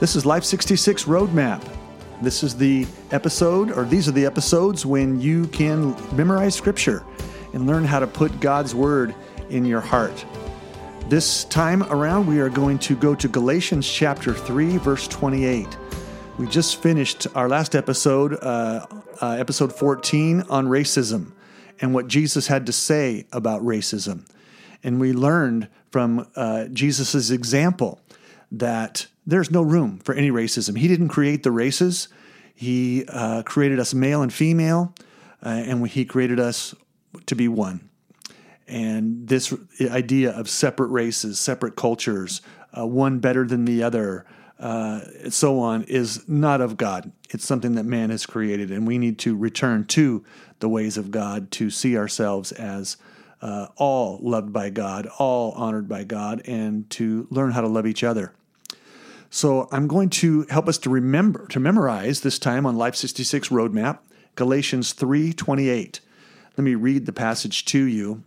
[0.00, 1.64] This is Life 66 Roadmap.
[2.20, 7.04] This is the episode, or these are the episodes when you can memorize Scripture
[7.52, 9.14] and learn how to put God's Word
[9.50, 10.26] in your heart.
[11.08, 15.78] This time around, we are going to go to Galatians chapter 3, verse 28.
[16.38, 18.86] We just finished our last episode, uh,
[19.22, 21.30] uh, episode 14, on racism
[21.80, 24.26] and what Jesus had to say about racism.
[24.82, 28.00] And we learned from uh, Jesus' example
[28.50, 30.78] that there's no room for any racism.
[30.78, 32.08] He didn't create the races,
[32.54, 34.94] He uh, created us male and female,
[35.44, 36.74] uh, and He created us
[37.26, 37.88] to be one.
[38.66, 42.40] And this idea of separate races, separate cultures,
[42.76, 44.24] uh, one better than the other,
[44.58, 47.12] uh, so on, is not of God.
[47.30, 50.24] It's something that man has created, and we need to return to
[50.60, 52.96] the ways of God to see ourselves as
[53.42, 57.86] uh, all loved by God, all honored by God, and to learn how to love
[57.86, 58.32] each other.
[59.34, 63.48] So I'm going to help us to remember, to memorize this time on Life 66
[63.48, 63.98] Roadmap,
[64.36, 65.98] Galatians 3:28.
[66.56, 68.22] Let me read the passage to you,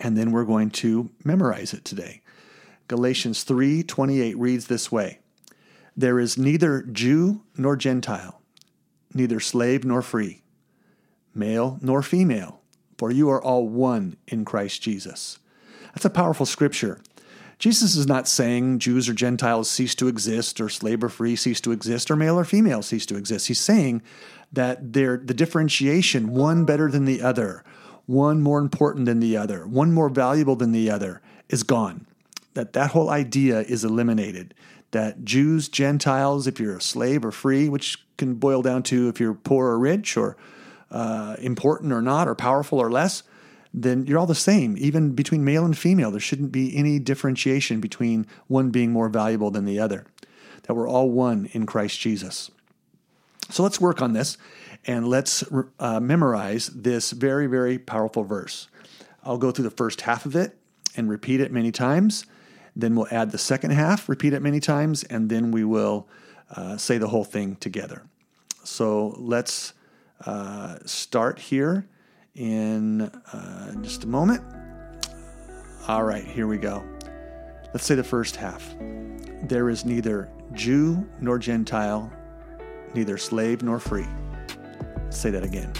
[0.00, 2.22] and then we're going to memorize it today.
[2.88, 5.20] Galatians 3:28 reads this way:
[5.96, 8.42] There is neither Jew nor Gentile,
[9.14, 10.42] neither slave nor free,
[11.36, 12.62] male nor female,
[12.98, 15.38] for you are all one in Christ Jesus.
[15.94, 17.00] That's a powerful scripture.
[17.58, 21.60] Jesus is not saying Jews or Gentiles cease to exist, or slave or free cease
[21.62, 23.48] to exist, or male or female cease to exist.
[23.48, 24.02] He's saying
[24.52, 27.64] that the differentiation, one better than the other,
[28.04, 32.06] one more important than the other, one more valuable than the other, is gone.
[32.54, 34.54] That that whole idea is eliminated.
[34.90, 39.18] That Jews, Gentiles, if you're a slave or free, which can boil down to if
[39.18, 40.36] you're poor or rich, or
[40.90, 43.22] uh, important or not, or powerful or less,
[43.76, 44.74] then you're all the same.
[44.78, 49.50] Even between male and female, there shouldn't be any differentiation between one being more valuable
[49.50, 50.06] than the other.
[50.62, 52.50] That we're all one in Christ Jesus.
[53.50, 54.38] So let's work on this
[54.86, 55.44] and let's
[55.78, 58.68] uh, memorize this very, very powerful verse.
[59.22, 60.56] I'll go through the first half of it
[60.96, 62.24] and repeat it many times.
[62.74, 66.08] Then we'll add the second half, repeat it many times, and then we will
[66.54, 68.02] uh, say the whole thing together.
[68.64, 69.74] So let's
[70.24, 71.86] uh, start here
[72.36, 73.02] in
[73.32, 74.42] uh, just a moment.
[75.88, 76.84] All right, here we go.
[77.72, 78.74] Let's say the first half.
[79.42, 82.12] There is neither Jew nor Gentile,
[82.94, 84.06] neither slave nor free.
[84.96, 85.72] Let's say that again.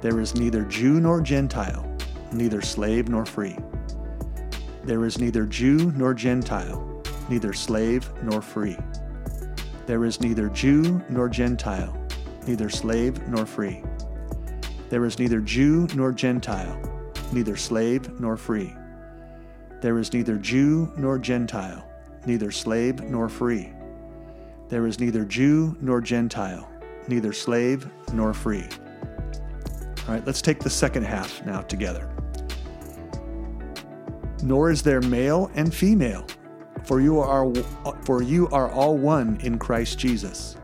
[0.00, 1.84] There is neither Jew nor Gentile,
[2.32, 3.56] neither slave nor free.
[4.84, 8.76] There is neither Jew nor Gentile, neither slave nor free.
[9.86, 11.96] There is neither Jew nor Gentile,
[12.46, 13.82] neither slave nor free.
[14.88, 16.80] There is neither Jew nor Gentile,
[17.32, 18.74] neither slave nor free.
[19.80, 21.86] There is neither Jew nor Gentile,
[22.24, 23.72] neither slave nor free.
[24.68, 26.68] There is neither Jew nor Gentile,
[27.06, 28.66] neither slave nor free.
[30.06, 32.08] All right, let's take the second half now together.
[34.42, 36.26] Nor is there male and female,
[36.84, 37.52] for you are
[38.04, 40.56] for you are all one in Christ Jesus.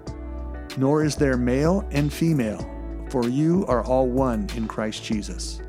[0.78, 2.73] Nor is there male and female,
[3.14, 5.60] for you are all one in Christ Jesus.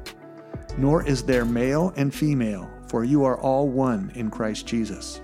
[0.79, 5.21] Nor is there male and female, for you are all one in Christ Jesus.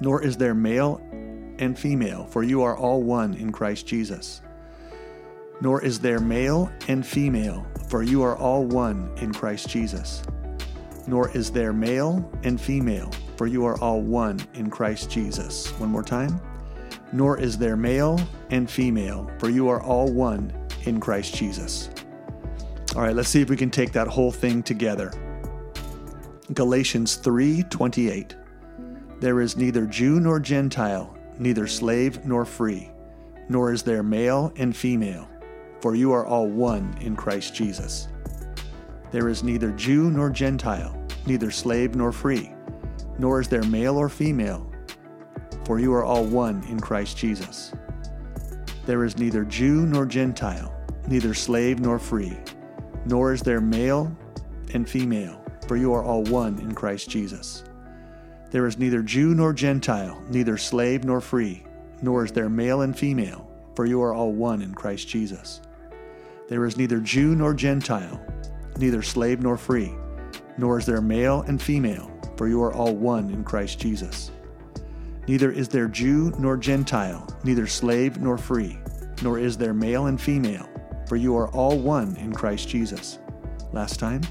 [0.00, 1.00] Nor is there male
[1.60, 4.42] and female, for you are all one in Christ Jesus.
[5.60, 10.24] Nor is there male and female, for you are all one in Christ Jesus.
[11.06, 15.68] Nor is there male and female, for you are all one in Christ Jesus.
[15.78, 16.40] One more time.
[17.12, 18.20] Nor is there male
[18.50, 20.52] and female, for you are all one
[20.84, 21.90] in Christ Jesus.
[22.96, 25.12] All right, let's see if we can take that whole thing together.
[26.54, 28.34] Galatians 3:28.
[29.20, 32.90] There is neither Jew nor Gentile, neither slave nor free,
[33.48, 35.28] nor is there male and female,
[35.80, 38.08] for you are all one in Christ Jesus.
[39.10, 40.96] There is neither Jew nor Gentile,
[41.26, 42.52] neither slave nor free,
[43.18, 44.70] nor is there male or female,
[45.64, 47.72] for you are all one in Christ Jesus.
[48.88, 50.74] There is neither Jew nor Gentile,
[51.08, 52.34] neither slave nor free,
[53.04, 54.16] nor is there male
[54.72, 57.64] and female, for you are all one in Christ Jesus.
[58.50, 61.64] There is neither Jew nor Gentile, neither slave nor free,
[62.00, 63.46] nor is there male and female,
[63.76, 65.60] for you are all one in Christ Jesus.
[66.48, 68.18] There is neither Jew nor Gentile,
[68.78, 69.92] neither slave nor free,
[70.56, 74.30] nor is there male and female, for you are all one in Christ Jesus.
[75.28, 78.78] Neither is there Jew nor Gentile, neither slave nor free,
[79.22, 80.66] nor is there male and female,
[81.06, 83.18] for you are all one in Christ Jesus.
[83.72, 84.22] Last time,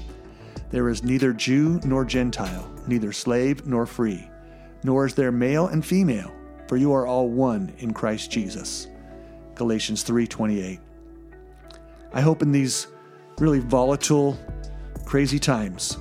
[0.70, 4.28] there is neither Jew nor Gentile, neither slave nor free,
[4.82, 6.32] nor is there male and female,
[6.66, 8.88] for you are all one in Christ Jesus.
[9.54, 10.80] Galatians 3:28.
[12.12, 12.88] I hope in these
[13.38, 14.36] really volatile,
[15.04, 15.96] crazy times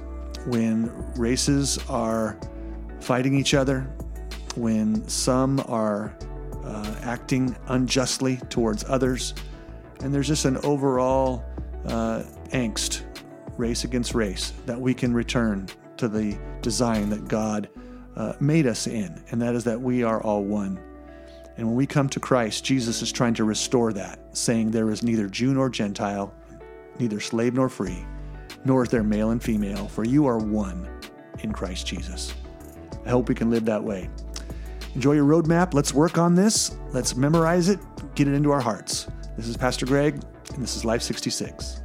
[0.48, 2.40] when races are
[3.00, 3.88] fighting each other,
[4.58, 6.18] when some are
[6.64, 9.34] uh, acting unjustly towards others,
[10.02, 11.46] and there's just an overall
[11.86, 13.04] uh, angst,
[13.58, 15.68] race against race, that we can return
[15.98, 17.70] to the design that God
[18.16, 20.80] uh, made us in, and that is that we are all one.
[21.58, 25.02] And when we come to Christ, Jesus is trying to restore that, saying there is
[25.02, 26.34] neither Jew nor Gentile,
[27.00, 28.06] neither slave nor free,
[28.66, 30.88] nor is there male and female, for you are one
[31.40, 32.34] in Christ Jesus.
[33.06, 34.10] I hope we can live that way.
[34.96, 35.74] Enjoy your roadmap.
[35.74, 36.76] Let's work on this.
[36.92, 37.80] Let's memorize it,
[38.16, 39.08] get it into our hearts.
[39.36, 40.22] This is Pastor Greg,
[40.54, 41.82] and this is Life 66.